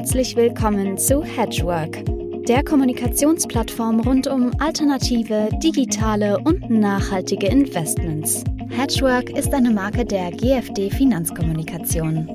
[0.00, 2.02] Herzlich willkommen zu Hedgework,
[2.46, 8.42] der Kommunikationsplattform rund um alternative, digitale und nachhaltige Investments.
[8.70, 12.34] Hedgework ist eine Marke der GFD Finanzkommunikation.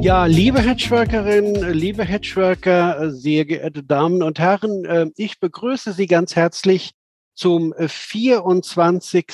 [0.00, 6.34] Ja, liebe Hedgeworkerinnen, liebe Hedgeworker, sehr geehrte Damen und Herren, äh, ich begrüße Sie ganz
[6.34, 6.92] herzlich
[7.34, 9.26] zum 24.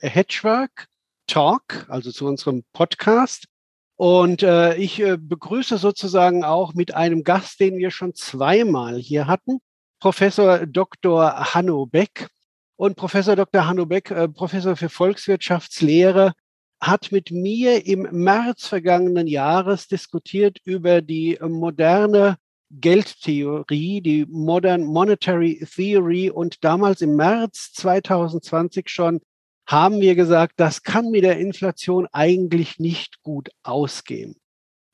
[0.00, 0.86] Hedgework
[1.26, 3.51] Talk, also zu unserem Podcast.
[4.02, 9.28] Und äh, ich äh, begrüße sozusagen auch mit einem Gast, den wir schon zweimal hier
[9.28, 9.60] hatten,
[10.00, 11.54] Professor Dr.
[11.54, 12.26] Hanno Beck.
[12.74, 13.64] Und Professor Dr.
[13.64, 16.32] Hanno Beck, äh, Professor für Volkswirtschaftslehre,
[16.80, 22.38] hat mit mir im März vergangenen Jahres diskutiert über die moderne
[22.72, 26.28] Geldtheorie, die Modern Monetary Theory.
[26.28, 29.20] Und damals im März 2020 schon
[29.66, 34.36] haben wir gesagt, das kann mit der Inflation eigentlich nicht gut ausgehen.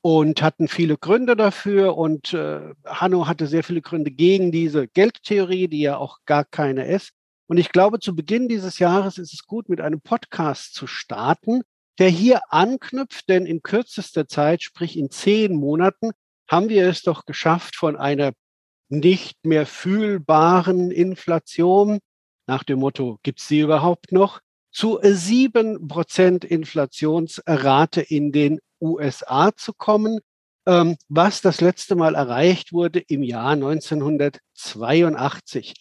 [0.01, 1.97] Und hatten viele Gründe dafür.
[1.97, 6.87] Und äh, Hanno hatte sehr viele Gründe gegen diese Geldtheorie, die ja auch gar keine
[6.87, 7.11] ist.
[7.47, 11.63] Und ich glaube, zu Beginn dieses Jahres ist es gut, mit einem Podcast zu starten,
[11.97, 16.11] der hier anknüpft, denn in kürzester Zeit, sprich in zehn Monaten,
[16.47, 18.31] haben wir es doch geschafft, von einer
[18.87, 21.99] nicht mehr fühlbaren Inflation
[22.47, 24.39] nach dem Motto, gibt es sie überhaupt noch,
[24.79, 30.21] zu sieben Prozent Inflationsrate in den USA zu kommen,
[30.65, 35.73] ähm, was das letzte Mal erreicht wurde im Jahr 1982.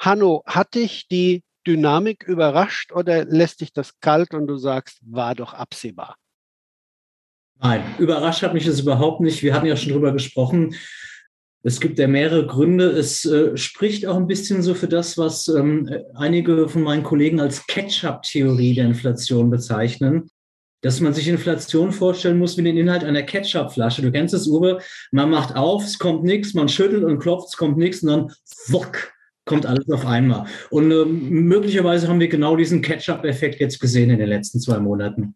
[0.00, 5.34] Hanno, hat dich die Dynamik überrascht oder lässt dich das kalt und du sagst, war
[5.34, 6.16] doch absehbar?
[7.60, 9.42] Nein, überrascht hat mich das überhaupt nicht.
[9.42, 10.74] Wir hatten ja schon drüber gesprochen.
[11.66, 12.90] Es gibt ja mehrere Gründe.
[12.90, 17.40] Es äh, spricht auch ein bisschen so für das, was ähm, einige von meinen Kollegen
[17.40, 20.30] als Ketchup-Theorie der Inflation bezeichnen.
[20.82, 24.02] Dass man sich Inflation vorstellen muss wie den Inhalt einer Ketchup-Flasche.
[24.02, 24.78] Du kennst es, Uwe.
[25.10, 28.32] Man macht auf, es kommt nichts, man schüttelt und klopft, es kommt nichts und dann
[28.68, 29.12] wuck,
[29.44, 30.46] kommt alles auf einmal.
[30.70, 35.34] Und ähm, möglicherweise haben wir genau diesen Ketchup-Effekt jetzt gesehen in den letzten zwei Monaten.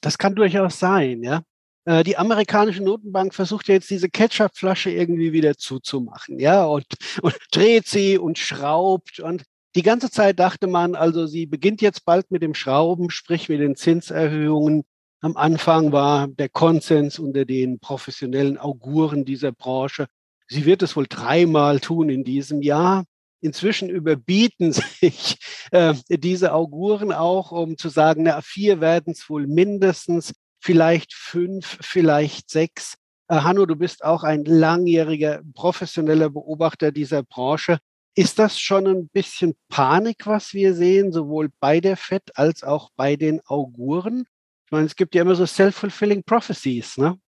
[0.00, 1.42] Das kann durchaus sein, ja.
[1.84, 6.86] Äh, die amerikanische Notenbank versucht jetzt diese Ketchupflasche irgendwie wieder zuzumachen, ja, und,
[7.22, 9.44] und dreht sie und schraubt und
[9.74, 13.60] die ganze Zeit dachte man, also sie beginnt jetzt bald mit dem Schrauben, sprich mit
[13.60, 14.84] den Zinserhöhungen.
[15.20, 20.08] Am Anfang war der Konsens unter den professionellen Auguren dieser Branche.
[20.46, 23.04] Sie wird es wohl dreimal tun in diesem Jahr.
[23.40, 25.38] Inzwischen überbieten sich
[25.70, 31.78] äh, diese Auguren auch, um zu sagen, na, vier werden es wohl mindestens vielleicht fünf,
[31.80, 32.94] vielleicht sechs.
[33.28, 37.78] Äh, Hanno, du bist auch ein langjähriger professioneller Beobachter dieser Branche.
[38.14, 42.90] Ist das schon ein bisschen Panik, was wir sehen, sowohl bei der FED als auch
[42.94, 44.24] bei den Auguren?
[44.66, 47.18] Ich meine, es gibt ja immer so self-fulfilling prophecies, ne?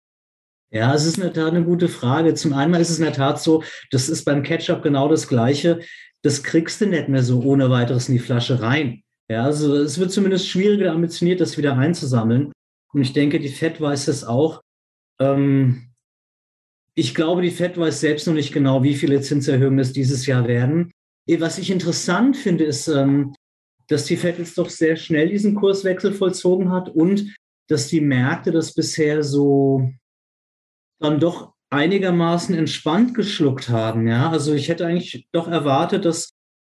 [0.71, 2.34] Ja, es ist in der Tat eine gute Frage.
[2.34, 5.81] Zum einen ist es in der Tat so, das ist beim Ketchup genau das Gleiche.
[6.23, 9.03] Das kriegst du nicht mehr so ohne weiteres in die Flasche rein.
[9.28, 12.53] Ja, also es wird zumindest schwieriger ambitioniert, das wieder einzusammeln.
[12.94, 14.62] Und ich denke, die FED weiß es auch.
[15.21, 15.91] Ähm,
[16.94, 20.47] ich glaube, die FED weiß selbst noch nicht genau, wie viele Zinserhöhungen es dieses Jahr
[20.47, 20.93] werden.
[21.28, 23.34] Eh, was ich interessant finde, ist, ähm,
[23.88, 27.34] dass die FED jetzt doch sehr schnell diesen Kurswechsel vollzogen hat und
[27.69, 29.91] dass die Märkte das bisher so
[31.00, 34.06] dann doch einigermaßen entspannt geschluckt haben.
[34.06, 36.31] Ja, also ich hätte eigentlich doch erwartet, dass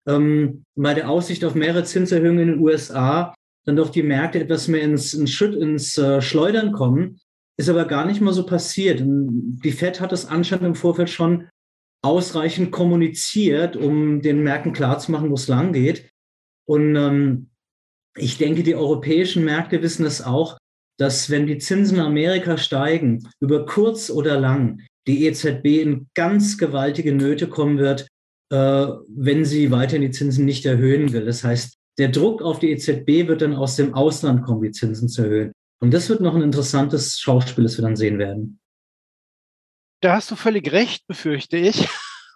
[0.08, 3.36] ähm, bei der Aussicht auf mehrere Zinserhöhungen in den USA
[3.68, 7.20] dann doch die Märkte etwas mehr ins, ins, ins äh, Schleudern kommen.
[7.58, 9.04] Ist aber gar nicht mal so passiert.
[9.04, 11.50] Die FED hat es anscheinend im Vorfeld schon
[12.02, 16.10] ausreichend kommuniziert, um den Märkten klarzumachen, wo es lang geht.
[16.66, 17.50] Und ähm,
[18.16, 20.58] ich denke, die europäischen Märkte wissen es auch,
[20.98, 26.58] dass wenn die Zinsen in Amerika steigen, über kurz oder lang, die EZB in ganz
[26.58, 28.08] gewaltige Nöte kommen wird,
[28.50, 31.26] äh, wenn sie weiterhin die Zinsen nicht erhöhen will.
[31.26, 35.10] Das heißt, der Druck auf die EZB wird dann aus dem Ausland kommen, die Zinsen
[35.10, 35.52] zu erhöhen.
[35.80, 38.60] Und das wird noch ein interessantes Schauspiel, das wir dann sehen werden.
[40.02, 41.88] Da hast du völlig recht, befürchte ich.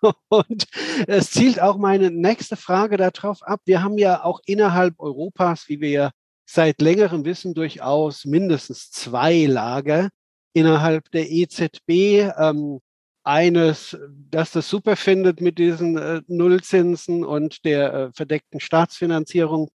[0.30, 0.66] Und
[1.08, 3.62] es zielt auch meine nächste Frage darauf ab.
[3.66, 6.12] Wir haben ja auch innerhalb Europas, wie wir ja
[6.50, 10.10] seit längerem wissen, durchaus mindestens zwei Lager
[10.54, 12.32] innerhalb der EZB.
[12.38, 12.80] Ähm,
[13.24, 13.98] eines,
[14.30, 19.70] das das super findet mit diesen äh, Nullzinsen und der äh, verdeckten Staatsfinanzierung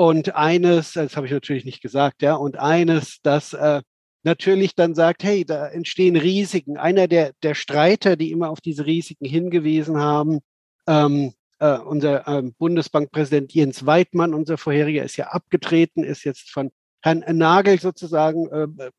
[0.00, 3.82] und eines, das habe ich natürlich nicht gesagt, ja, und eines, das äh,
[4.22, 6.78] natürlich dann sagt, hey, da entstehen Risiken.
[6.78, 10.40] Einer der, der Streiter, die immer auf diese Risiken hingewiesen haben,
[10.86, 16.70] ähm, äh, unser ähm, Bundesbankpräsident Jens Weidmann, unser vorheriger, ist ja abgetreten, ist jetzt von
[17.02, 18.90] Herrn Nagel sozusagen äh,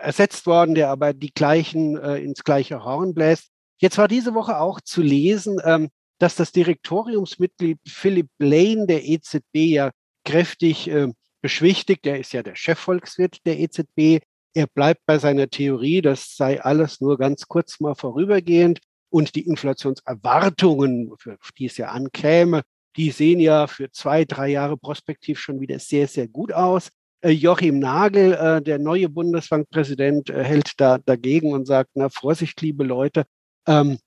[0.00, 3.50] ersetzt worden, der aber die gleichen äh, ins gleiche Horn bläst.
[3.78, 9.54] Jetzt war diese Woche auch zu lesen, ähm, dass das Direktoriumsmitglied Philip Lane der EZB
[9.54, 9.90] ja
[10.24, 11.08] kräftig äh,
[11.40, 12.06] beschwichtigt.
[12.06, 14.24] Er ist ja der Chefvolkswirt der EZB.
[14.54, 18.80] Er bleibt bei seiner Theorie, das sei alles nur ganz kurz mal vorübergehend.
[19.10, 22.62] Und die Inflationserwartungen, für die es ja ankäme,
[22.96, 26.90] die sehen ja für zwei, drei Jahre prospektiv schon wieder sehr, sehr gut aus.
[27.20, 32.60] Äh, Joachim Nagel, äh, der neue Bundesbankpräsident, äh, hält da dagegen und sagt, na Vorsicht,
[32.60, 33.24] liebe Leute.
[33.66, 33.98] Ähm,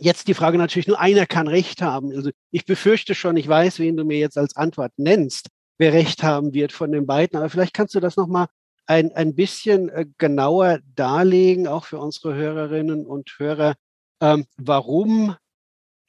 [0.00, 2.12] jetzt die Frage natürlich, nur einer kann Recht haben.
[2.14, 5.48] Also ich befürchte schon, ich weiß, wen du mir jetzt als Antwort nennst,
[5.78, 7.38] wer Recht haben wird von den beiden.
[7.38, 8.46] Aber vielleicht kannst du das nochmal
[8.86, 13.74] ein, ein bisschen genauer darlegen, auch für unsere Hörerinnen und Hörer,
[14.22, 15.36] ähm, warum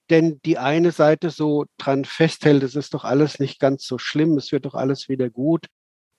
[0.09, 4.37] denn die eine Seite so dran festhält, es ist doch alles nicht ganz so schlimm,
[4.37, 5.67] es wird doch alles wieder gut.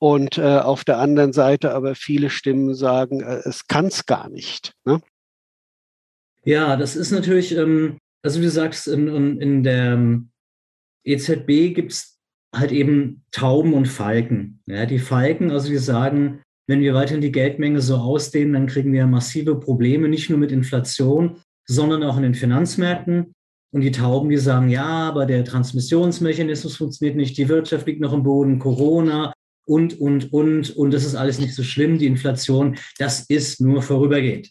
[0.01, 4.31] Und äh, auf der anderen Seite aber viele Stimmen sagen, äh, es kann es gar
[4.31, 4.73] nicht.
[4.87, 5.03] Ne?
[6.43, 10.31] Ja, das ist natürlich, ähm, also wie du sagst, in, in, der ähm,
[11.05, 12.19] EZB gibt es
[12.57, 14.63] halt eben Tauben und Falken.
[14.67, 18.95] Ja, die Falken, also die sagen, wenn wir weiterhin die Geldmenge so ausdehnen, dann kriegen
[18.95, 23.33] wir massive Probleme, nicht nur mit Inflation, sondern auch in den Finanzmärkten.
[23.73, 28.15] Und die Tauben, die sagen, ja, aber der Transmissionsmechanismus funktioniert nicht, die Wirtschaft liegt noch
[28.15, 29.33] im Boden, Corona
[29.67, 33.83] und, und, und, und das ist alles nicht so schlimm, die Inflation, das ist nur
[33.83, 34.51] vorübergehend.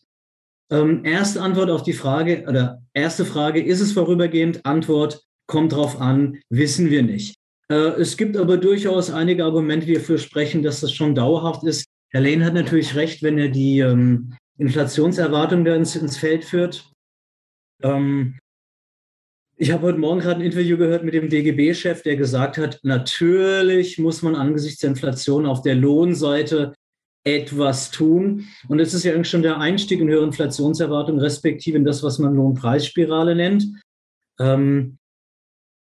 [0.71, 4.65] Ähm, erste Antwort auf die Frage, oder erste Frage, ist es vorübergehend?
[4.65, 7.35] Antwort, kommt drauf an, wissen wir nicht.
[7.69, 11.85] Äh, es gibt aber durchaus einige Argumente, die dafür sprechen, dass das schon dauerhaft ist.
[12.11, 16.91] Herr Lehn hat natürlich recht, wenn er die ähm, Inflationserwartung da ins, ins Feld führt.
[17.81, 18.37] Ähm,
[19.61, 23.99] ich habe heute Morgen gerade ein Interview gehört mit dem DGB-Chef, der gesagt hat, natürlich
[23.99, 26.73] muss man angesichts der Inflation auf der Lohnseite
[27.25, 28.47] etwas tun.
[28.69, 32.19] Und das ist ja eigentlich schon der Einstieg in höhere Inflationserwartungen, respektive in das, was
[32.19, 33.65] man Lohnpreisspirale nennt.
[34.39, 34.97] Ähm,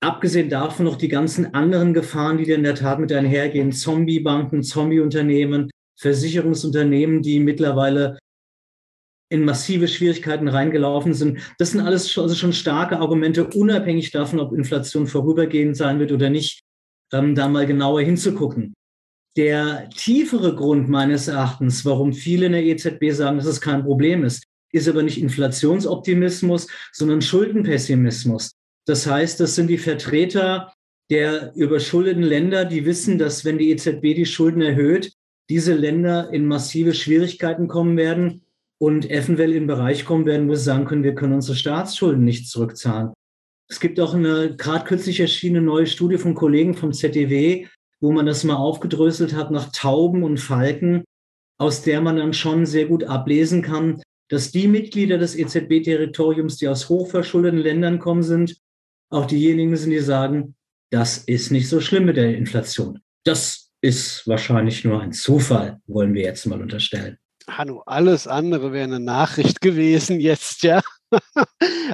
[0.01, 3.73] abgesehen davon noch die ganzen anderen Gefahren, die in der Tat mit einhergehen.
[3.73, 5.69] Zombie-Banken, Zombie-Unternehmen,
[6.01, 8.19] Versicherungsunternehmen, die mittlerweile
[9.31, 11.39] in massive Schwierigkeiten reingelaufen sind.
[11.59, 16.13] Das sind alles schon, also schon starke Argumente, unabhängig davon, ob Inflation vorübergehend sein wird
[16.13, 16.63] oder nicht,
[17.13, 18.75] ähm, da mal genauer hinzugucken.
[19.37, 24.25] Der tiefere Grund meines Erachtens, warum viele in der EZB sagen, dass es kein Problem
[24.25, 28.53] ist, ist aber nicht Inflationsoptimismus, sondern Schuldenpessimismus.
[28.87, 30.73] Das heißt, das sind die Vertreter
[31.11, 35.13] der überschuldeten Länder, die wissen, dass wenn die EZB die Schulden erhöht,
[35.49, 38.43] diese Länder in massive Schwierigkeiten kommen werden
[38.81, 42.25] und eventuell in den Bereich kommen werden, wo sie sagen können, wir können unsere Staatsschulden
[42.25, 43.13] nicht zurückzahlen.
[43.71, 47.67] Es gibt auch eine gerade kürzlich erschienene neue Studie von Kollegen vom ZDW,
[48.01, 51.05] wo man das mal aufgedröselt hat nach Tauben und Falken,
[51.59, 56.69] aus der man dann schon sehr gut ablesen kann, dass die Mitglieder des EZB-Territoriums, die
[56.69, 58.57] aus hochverschuldeten Ländern kommen sind,
[59.11, 60.55] auch diejenigen sind, die sagen,
[60.91, 63.01] das ist nicht so schlimm mit der Inflation.
[63.25, 67.19] Das ist wahrscheinlich nur ein Zufall, wollen wir jetzt mal unterstellen.
[67.49, 70.81] Hanno, alles andere wäre eine Nachricht gewesen jetzt, ja.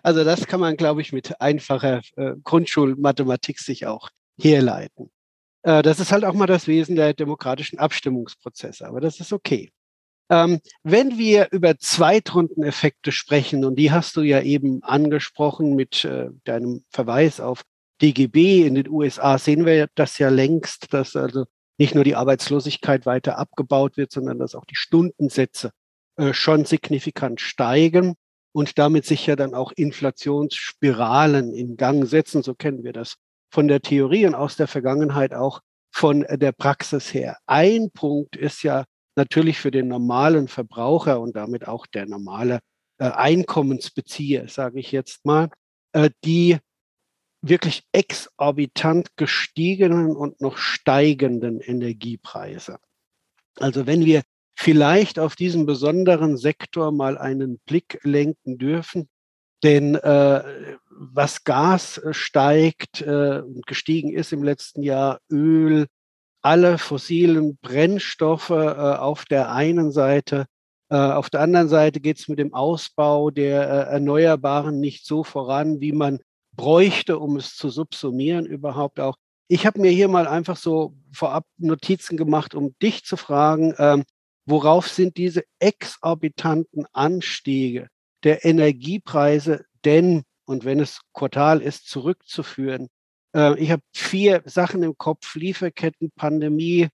[0.02, 5.10] also das kann man, glaube ich, mit einfacher äh, Grundschulmathematik sich auch herleiten.
[5.62, 9.72] Äh, das ist halt auch mal das Wesen der demokratischen Abstimmungsprozesse, aber das ist okay.
[10.30, 16.30] Ähm, wenn wir über Zweitrundeneffekte sprechen, und die hast du ja eben angesprochen mit äh,
[16.44, 17.62] deinem Verweis auf
[18.00, 21.44] DGB in den USA, sehen wir das ja längst, dass also
[21.78, 25.70] nicht nur die Arbeitslosigkeit weiter abgebaut wird, sondern dass auch die Stundensätze
[26.16, 28.14] äh, schon signifikant steigen
[28.52, 32.42] und damit sicher dann auch Inflationsspiralen in Gang setzen.
[32.42, 33.16] So kennen wir das
[33.52, 35.60] von der Theorie und aus der Vergangenheit auch
[35.92, 37.38] von der Praxis her.
[37.46, 38.84] Ein Punkt ist ja
[39.16, 42.60] natürlich für den normalen Verbraucher und damit auch der normale
[42.98, 45.50] äh, Einkommensbezieher, sage ich jetzt mal,
[45.92, 46.58] äh, die
[47.48, 52.78] wirklich exorbitant gestiegenen und noch steigenden Energiepreise.
[53.58, 54.22] Also wenn wir
[54.56, 59.08] vielleicht auf diesen besonderen Sektor mal einen Blick lenken dürfen,
[59.62, 65.86] denn äh, was Gas steigt äh, und gestiegen ist im letzten Jahr, Öl,
[66.42, 70.46] alle fossilen Brennstoffe äh, auf der einen Seite.
[70.90, 75.24] Äh, auf der anderen Seite geht es mit dem Ausbau der äh, Erneuerbaren nicht so
[75.24, 76.20] voran, wie man
[76.56, 79.16] bräuchte, um es zu subsumieren überhaupt auch.
[79.48, 84.04] Ich habe mir hier mal einfach so vorab Notizen gemacht, um dich zu fragen, ähm,
[84.46, 87.88] worauf sind diese exorbitanten Anstiege
[88.22, 92.88] der Energiepreise denn, und wenn es quartal ist, zurückzuführen?
[93.34, 96.88] Äh, ich habe vier Sachen im Kopf, Lieferketten, Pandemie,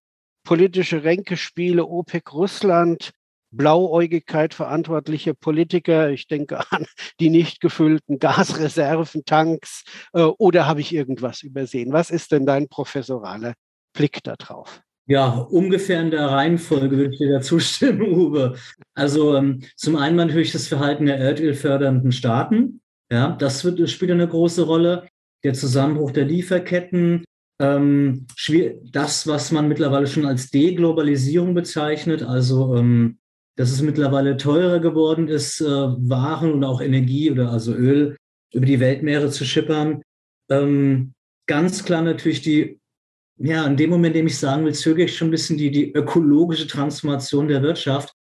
[0.45, 3.13] politische Ränkespiele, OPEC, Russland,
[3.51, 6.11] Blauäugigkeit verantwortliche Politiker.
[6.11, 6.87] Ich denke an
[7.19, 9.85] die nicht gefüllten Gasreserventanks.
[10.13, 11.93] Äh, oder habe ich irgendwas übersehen?
[11.93, 13.55] Was ist denn dein professoraler
[13.93, 14.83] Blick darauf?
[15.07, 18.55] Ja, ungefähr in der Reihenfolge würde ich dir dazu stimmen, Uwe.
[18.95, 22.81] Also ähm, zum einen natürlich das Verhalten der erdölfördernden Staaten.
[23.11, 25.09] Ja, das wird, das spielt eine große Rolle.
[25.43, 27.25] Der Zusammenbruch der Lieferketten,
[27.61, 28.27] ähm,
[28.93, 33.19] das, was man mittlerweile schon als Deglobalisierung bezeichnet, also ähm,
[33.57, 38.17] dass es mittlerweile teurer geworden ist, äh, Waren und auch Energie oder also Öl
[38.53, 40.03] über die Weltmeere zu schippern.
[40.51, 41.13] Ähm,
[41.47, 42.81] ganz klar natürlich die,
[43.39, 45.71] ja, in dem Moment, in dem ich sagen will, zögere ich schon ein bisschen die,
[45.71, 48.13] die ökologische Transformation der Wirtschaft.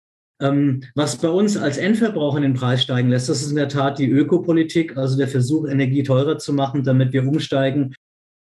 [0.41, 3.99] Ähm, was bei uns als Endverbraucher den Preis steigen lässt, das ist in der Tat
[3.99, 7.95] die Ökopolitik, also der Versuch, Energie teurer zu machen, damit wir umsteigen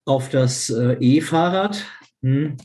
[0.06, 1.86] auf das äh, E-Fahrrad.
[2.24, 2.58] Hm.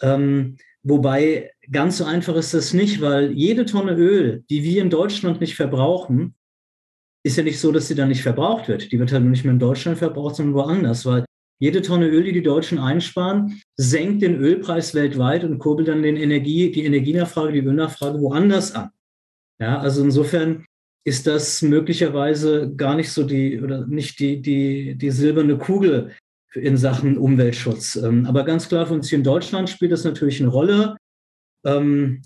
[0.00, 4.90] Ähm, wobei ganz so einfach ist das nicht, weil jede Tonne Öl, die wir in
[4.90, 6.34] Deutschland nicht verbrauchen,
[7.24, 8.92] ist ja nicht so, dass sie dann nicht verbraucht wird.
[8.92, 11.24] Die wird halt nicht mehr in Deutschland verbraucht, sondern woanders, weil
[11.58, 16.16] jede Tonne Öl, die die Deutschen einsparen, senkt den Ölpreis weltweit und kurbelt dann den
[16.16, 18.90] Energie, die Energienachfrage, die Ölnachfrage woanders an.
[19.60, 20.66] Ja, also insofern
[21.06, 26.12] ist das möglicherweise gar nicht so die oder nicht die, die, die silberne Kugel,
[26.54, 27.96] in Sachen Umweltschutz.
[27.96, 30.96] Ähm, aber ganz klar für uns hier in Deutschland spielt das natürlich eine Rolle.
[31.64, 32.22] Ähm,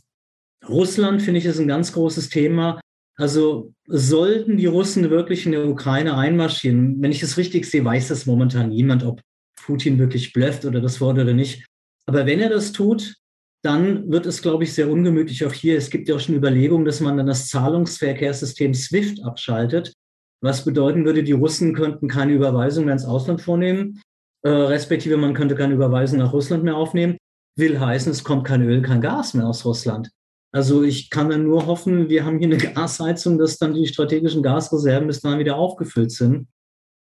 [0.68, 2.80] Russland, finde ich, ist ein ganz großes Thema.
[3.16, 8.08] Also sollten die Russen wirklich in der Ukraine einmarschieren, wenn ich es richtig sehe, weiß
[8.08, 9.20] das momentan niemand, ob
[9.60, 11.66] Putin wirklich blöfft oder das Wort oder nicht.
[12.06, 13.14] Aber wenn er das tut,
[13.62, 15.76] dann wird es, glaube ich, sehr ungemütlich auch hier.
[15.76, 19.92] Es gibt ja auch schon Überlegungen, dass man dann das Zahlungsverkehrssystem SWIFT abschaltet,
[20.40, 24.00] was bedeuten würde, die Russen könnten keine Überweisung mehr ins Ausland vornehmen
[24.42, 27.16] äh, respektive man könnte keine Überweisung nach Russland mehr aufnehmen,
[27.58, 30.10] will heißen, es kommt kein Öl, kein Gas mehr aus Russland.
[30.52, 34.42] Also ich kann dann nur hoffen, wir haben hier eine Gasheizung, dass dann die strategischen
[34.42, 36.48] Gasreserven bis dahin wieder aufgefüllt sind.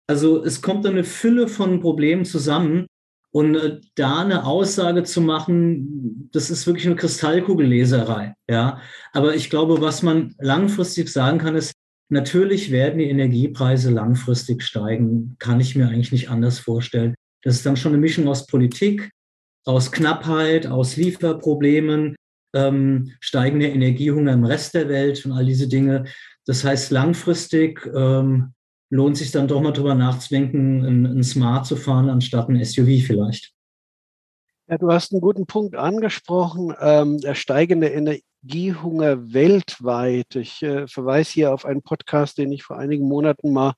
[0.07, 2.87] Also es kommt dann eine Fülle von Problemen zusammen.
[3.31, 8.33] Und äh, da eine Aussage zu machen, das ist wirklich eine Kristallkugelleserei.
[8.49, 11.73] Ja, aber ich glaube, was man langfristig sagen kann, ist,
[12.09, 15.35] natürlich werden die Energiepreise langfristig steigen.
[15.39, 17.15] Kann ich mir eigentlich nicht anders vorstellen.
[17.43, 19.11] Das ist dann schon eine Mischung aus Politik,
[19.67, 22.15] aus Knappheit, aus Lieferproblemen,
[22.55, 26.05] ähm, steigender Energiehunger im Rest der Welt und all diese Dinge.
[26.45, 28.53] Das heißt, langfristig ähm,
[28.89, 33.05] lohnt sich dann doch mal drüber nachzudenken, ein, ein Smart zu fahren, anstatt ein SUV
[33.05, 33.53] vielleicht.
[34.69, 40.35] Ja, du hast einen guten Punkt angesprochen, ähm, der steigende Energiehunger weltweit.
[40.35, 43.73] Ich äh, verweise hier auf einen Podcast, den ich vor einigen Monaten mal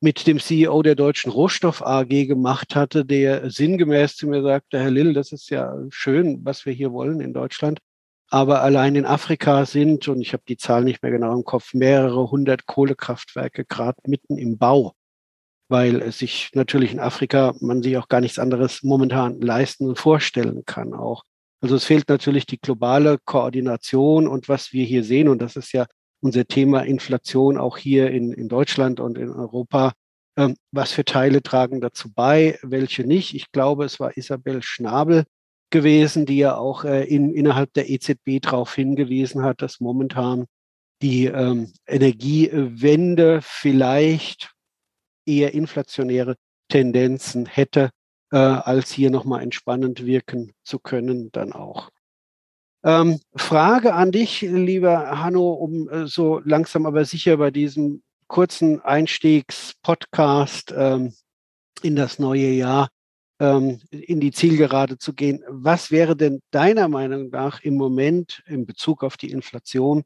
[0.00, 4.90] mit dem CEO der Deutschen Rohstoff AG gemacht hatte, der sinngemäß zu mir sagte, Herr
[4.90, 7.80] Lill, das ist ja schön, was wir hier wollen in Deutschland.
[8.28, 11.74] Aber allein in Afrika sind, und ich habe die Zahl nicht mehr genau im Kopf,
[11.74, 14.92] mehrere hundert Kohlekraftwerke gerade mitten im Bau,
[15.68, 19.98] weil es sich natürlich in Afrika man sich auch gar nichts anderes momentan leisten und
[19.98, 21.22] vorstellen kann auch.
[21.60, 25.72] Also es fehlt natürlich die globale Koordination und was wir hier sehen, und das ist
[25.72, 25.86] ja
[26.20, 29.92] unser Thema Inflation auch hier in, in Deutschland und in Europa.
[30.36, 33.34] Ähm, was für Teile tragen dazu bei, welche nicht?
[33.34, 35.24] Ich glaube, es war Isabel Schnabel
[35.70, 40.46] gewesen, die ja auch äh, in, innerhalb der EZB darauf hingewiesen hat, dass momentan
[41.02, 44.52] die ähm, Energiewende vielleicht
[45.26, 46.36] eher inflationäre
[46.68, 47.90] Tendenzen hätte,
[48.32, 51.90] äh, als hier nochmal entspannend wirken zu können, dann auch.
[52.86, 58.80] Ähm, Frage an dich, lieber Hanno, um äh, so langsam aber sicher bei diesem kurzen
[58.80, 61.12] Einstiegspodcast ähm,
[61.82, 62.88] in das neue Jahr
[63.40, 65.42] ähm, in die Zielgerade zu gehen.
[65.48, 70.04] Was wäre denn deiner Meinung nach im Moment in Bezug auf die Inflation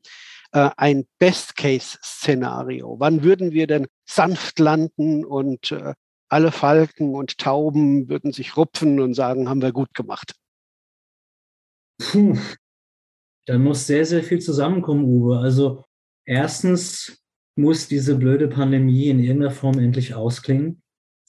[0.53, 2.97] äh, ein Best-Case-Szenario?
[2.99, 5.93] Wann würden wir denn sanft landen und äh,
[6.31, 10.35] alle Falken und Tauben würden sich rupfen und sagen, haben wir gut gemacht?
[11.99, 12.39] Puh,
[13.51, 15.41] da muss sehr, sehr viel zusammenkommen, Uwe.
[15.41, 15.83] Also
[16.25, 17.21] erstens
[17.57, 20.83] muss diese blöde Pandemie in irgendeiner Form endlich ausklingen.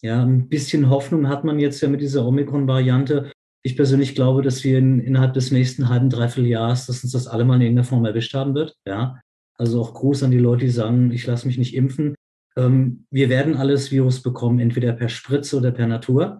[0.03, 3.31] Ja, ein bisschen Hoffnung hat man jetzt ja mit dieser Omikron-Variante.
[3.63, 7.25] Ich persönlich glaube, dass wir in, innerhalb des nächsten halben, dreiviertel Jahres, dass uns das
[7.25, 8.75] alle mal in irgendeiner Form erwischt haben wird.
[8.87, 9.19] Ja,
[9.55, 12.13] also auch Gruß an die Leute, die sagen, ich lasse mich nicht impfen.
[12.55, 16.39] Ähm, wir werden alles Virus bekommen, entweder per Spritze oder per Natur.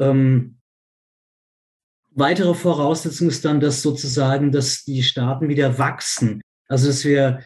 [0.00, 0.58] Ähm,
[2.14, 6.40] weitere Voraussetzung ist dann, dass sozusagen, dass die Staaten wieder wachsen.
[6.68, 7.40] Also, dass wir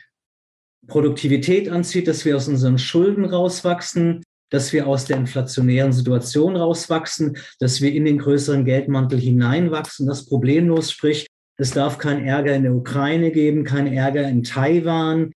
[0.87, 7.37] Produktivität anzieht, dass wir aus unseren Schulden rauswachsen, dass wir aus der inflationären Situation rauswachsen,
[7.61, 11.27] dass wir in den größeren Geldmantel hineinwachsen, das problemlos, sprich,
[11.61, 15.33] Es darf keinen Ärger in der Ukraine geben, keinen Ärger in Taiwan,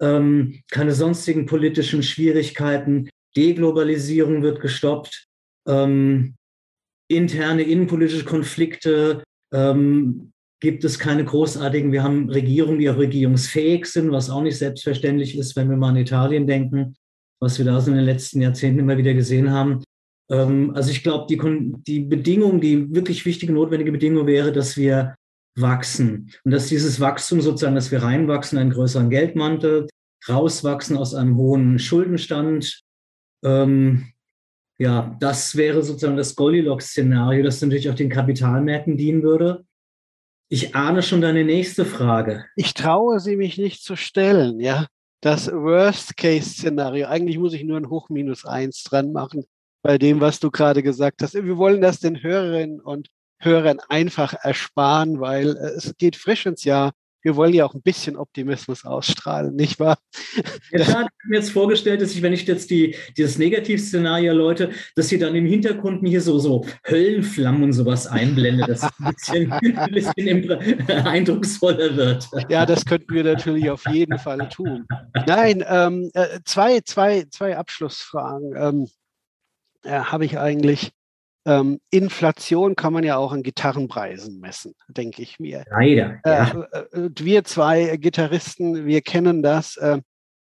[0.00, 3.08] ähm, keine sonstigen politischen Schwierigkeiten.
[3.36, 5.26] Deglobalisierung wird gestoppt.
[5.68, 6.34] Ähm,
[7.10, 11.92] interne innenpolitische Konflikte ähm, gibt es keine großartigen.
[11.92, 15.88] Wir haben Regierungen, die auch regierungsfähig sind, was auch nicht selbstverständlich ist, wenn wir mal
[15.88, 16.94] an Italien denken,
[17.40, 19.82] was wir da so in den letzten Jahrzehnten immer wieder gesehen haben.
[20.30, 21.38] Ähm, also ich glaube, die,
[21.86, 25.14] die Bedingung, die wirklich wichtige, notwendige Bedingung wäre, dass wir
[25.56, 29.88] wachsen und dass dieses Wachstum sozusagen, dass wir reinwachsen, einen größeren Geldmantel,
[30.28, 32.82] rauswachsen aus einem hohen Schuldenstand.
[33.44, 34.12] Ähm,
[34.80, 39.66] ja, das wäre sozusagen das Goldilocks-Szenario, das natürlich auch den Kapitalmärkten dienen würde.
[40.48, 42.46] Ich ahne schon deine nächste Frage.
[42.56, 44.86] Ich traue sie mich nicht zu stellen, ja.
[45.20, 47.08] Das Worst-Case-Szenario.
[47.08, 49.44] Eigentlich muss ich nur ein Hoch minus eins dran machen
[49.82, 51.34] bei dem, was du gerade gesagt hast.
[51.34, 53.08] Wir wollen das den Hörerinnen und
[53.38, 57.82] Hörern einfach ersparen, weil äh, es geht frisch ins Jahr wir wollen ja auch ein
[57.82, 59.98] bisschen Optimismus ausstrahlen, nicht wahr?
[60.70, 64.32] Ja, klar, ich habe mir jetzt vorgestellt, dass ich, wenn ich jetzt die, dieses Negativszenario
[64.32, 68.90] läute, dass sie dann im Hintergrund hier so, so Höllenflammen und sowas einblende, dass es
[68.98, 70.50] ein bisschen, ein bisschen
[70.88, 72.28] eindrucksvoller wird.
[72.48, 74.86] Ja, das könnten wir natürlich auf jeden Fall tun.
[75.26, 78.88] Nein, ähm, äh, zwei, zwei, zwei Abschlussfragen ähm,
[79.84, 80.92] äh, habe ich eigentlich.
[81.50, 85.64] Ähm, Inflation kann man ja auch an Gitarrenpreisen messen, denke ich mir.
[85.68, 86.20] Leider.
[86.22, 86.62] Äh, ja.
[86.92, 89.76] Äh, wir zwei Gitarristen, wir kennen das.
[89.76, 90.00] Äh,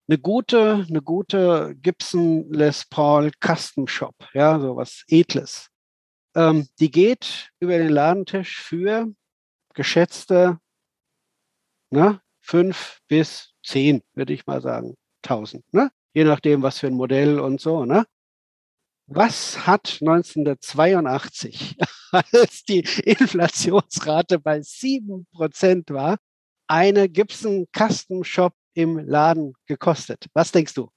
[0.07, 5.69] eine gute, eine gute Gibson Les Paul Custom Shop, ja, so was Edles.
[6.35, 9.11] Ähm, die geht über den Ladentisch für
[9.73, 10.59] geschätzte
[11.89, 15.89] ne, fünf bis zehn, würde ich mal sagen, tausend, ne?
[16.13, 18.05] Je nachdem, was für ein Modell und so, ne?
[19.13, 21.75] Was hat 1982,
[22.13, 26.17] als die Inflationsrate bei sieben Prozent war,
[26.67, 30.27] eine Gibson Custom Shop im Laden gekostet?
[30.33, 30.89] Was denkst du?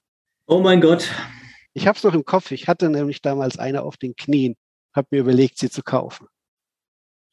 [0.47, 1.11] Oh mein Gott.
[1.73, 2.51] Ich habe es noch im Kopf.
[2.51, 4.55] Ich hatte nämlich damals eine auf den Knien,
[4.95, 6.27] habe mir überlegt, sie zu kaufen.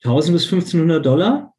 [0.03, 1.55] 1000 bis 1500 Dollar?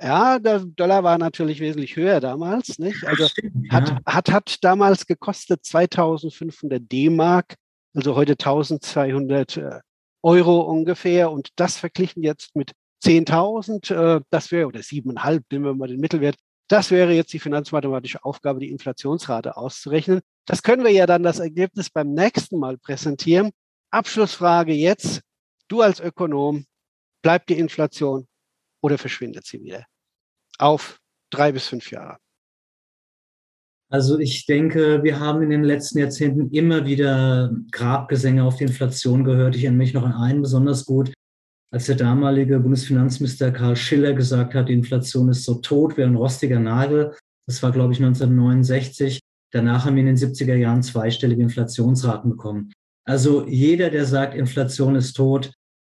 [0.00, 3.04] Ja, der Dollar war natürlich wesentlich höher damals, nicht?
[3.04, 3.72] Also Stimmt, ja.
[3.74, 7.56] hat, hat, hat damals gekostet 2500 D-Mark
[7.94, 9.80] also heute 1200 äh,
[10.22, 11.30] Euro ungefähr.
[11.30, 12.72] Und das verglichen jetzt mit
[13.04, 16.36] 10.000, äh, das wäre, oder 7,5, nehmen wir mal den Mittelwert,
[16.68, 20.20] das wäre jetzt die finanzmathematische Aufgabe, die Inflationsrate auszurechnen.
[20.46, 23.50] Das können wir ja dann das Ergebnis beim nächsten Mal präsentieren.
[23.90, 25.20] Abschlussfrage jetzt.
[25.68, 26.64] Du als Ökonom,
[27.22, 28.26] bleibt die Inflation
[28.82, 29.84] oder verschwindet sie wieder?
[30.58, 32.18] Auf drei bis fünf Jahre.
[33.90, 39.24] Also ich denke, wir haben in den letzten Jahrzehnten immer wieder Grabgesänge auf die Inflation
[39.24, 39.56] gehört.
[39.56, 41.12] Ich erinnere mich noch an einen besonders gut,
[41.74, 46.14] als der damalige Bundesfinanzminister Karl Schiller gesagt hat, die Inflation ist so tot wie ein
[46.14, 47.14] rostiger Nagel.
[47.46, 49.20] Das war, glaube ich, 1969.
[49.52, 52.72] Danach haben wir in den 70er Jahren zweistellige Inflationsraten bekommen.
[53.04, 55.52] Also jeder, der sagt, Inflation ist tot,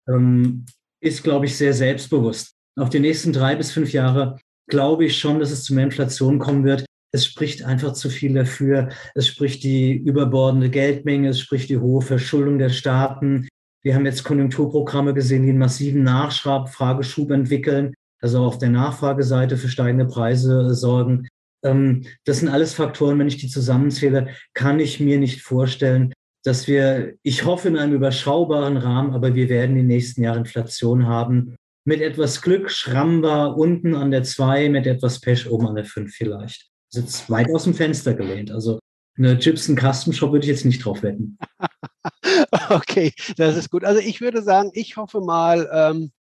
[0.08, 0.65] ähm,
[1.02, 2.54] ist, glaube ich, sehr selbstbewusst.
[2.78, 4.38] Auf die nächsten drei bis fünf Jahre
[4.69, 6.86] glaube ich schon, dass es zu mehr Inflation kommen wird.
[7.15, 8.89] Es spricht einfach zu viel dafür.
[9.13, 13.47] Es spricht die überbordende Geldmenge, es spricht die hohe Verschuldung der Staaten.
[13.84, 19.69] Wir haben jetzt Konjunkturprogramme gesehen, die einen massiven Nachfrageschub entwickeln, also auf der Nachfrageseite für
[19.69, 21.30] steigende Preise sorgen.
[21.63, 26.12] Ähm, das sind alles Faktoren, wenn ich die zusammenzähle, kann ich mir nicht vorstellen,
[26.43, 31.08] dass wir, ich hoffe in einem überschaubaren Rahmen, aber wir werden die nächsten Jahre Inflation
[31.08, 31.56] haben.
[31.86, 36.13] Mit etwas Glück schrammbar unten an der 2, mit etwas Pech oben an der 5
[36.13, 38.51] vielleicht sitzt weit aus dem Fenster gelehnt.
[38.51, 38.79] Also
[39.17, 41.38] eine Gibson Custom Shop würde ich jetzt nicht drauf wetten.
[42.69, 43.86] okay, das ist gut.
[43.86, 46.12] Also ich würde sagen, ich hoffe mal, ähm,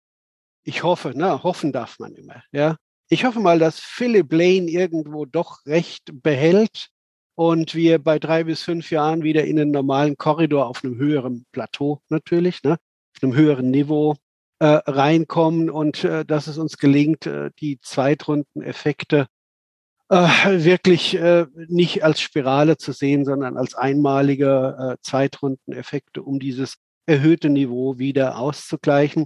[0.63, 2.77] ich hoffe, ne, hoffen darf man immer, ja.
[3.07, 6.89] Ich hoffe mal, dass Philip Lane irgendwo doch recht behält
[7.35, 11.45] und wir bei drei bis fünf Jahren wieder in einen normalen Korridor auf einem höheren
[11.51, 14.15] Plateau natürlich, ne, auf einem höheren Niveau
[14.59, 19.27] äh, reinkommen und äh, dass es uns gelingt, äh, die Zweitrundeneffekte
[20.09, 26.75] äh, wirklich äh, nicht als Spirale zu sehen, sondern als einmalige äh, Zweitrundeneffekte, um dieses
[27.05, 29.25] erhöhte Niveau wieder auszugleichen.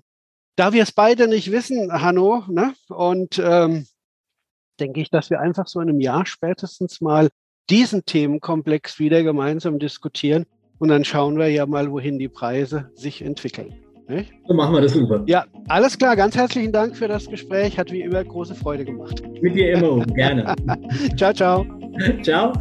[0.55, 3.87] Da wir es beide nicht wissen, Hanno, ne, und ähm,
[4.79, 7.29] denke ich, dass wir einfach so in einem Jahr spätestens mal
[7.69, 10.45] diesen Themenkomplex wieder gemeinsam diskutieren
[10.79, 13.88] und dann schauen wir ja mal, wohin die Preise sich entwickeln.
[14.10, 14.34] Nicht?
[14.48, 15.24] So machen wir das super.
[15.28, 16.15] Ja, alles klar.
[16.15, 17.78] Ganz herzlichen Dank für das Gespräch.
[17.78, 19.22] Hat wie immer große Freude gemacht.
[19.41, 20.56] Mit dir immer, gerne.
[21.15, 21.65] ciao, ciao.
[22.24, 22.54] Ciao.